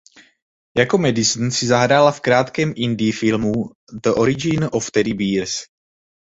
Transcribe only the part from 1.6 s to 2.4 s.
zahrála v